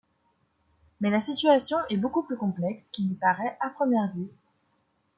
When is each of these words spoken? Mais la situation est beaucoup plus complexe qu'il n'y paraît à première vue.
Mais 0.99 1.11
la 1.11 1.21
situation 1.21 1.77
est 1.91 1.97
beaucoup 1.97 2.23
plus 2.23 2.35
complexe 2.35 2.89
qu'il 2.89 3.07
n'y 3.07 3.13
paraît 3.13 3.55
à 3.59 3.69
première 3.69 4.11
vue. 4.15 4.31